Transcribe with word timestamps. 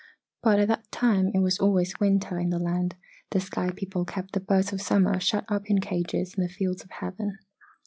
But 0.41 0.57
at 0.57 0.67
that 0.67 0.91
time 0.91 1.27
it 1.31 1.41
was 1.41 1.59
always 1.59 1.99
winter 1.99 2.39
in 2.39 2.49
the 2.49 2.57
land 2.57 2.95
the 3.29 3.39
sky 3.39 3.69
people 3.69 4.03
kept 4.03 4.33
the 4.33 4.39
Birds 4.39 4.73
of 4.73 4.81
Summer 4.81 5.19
shut 5.19 5.45
up 5.47 5.69
in 5.69 5.79
cages 5.79 6.33
in 6.35 6.41
the 6.41 6.49
Fields 6.49 6.83
of 6.83 6.89
Heaven. 6.89 7.37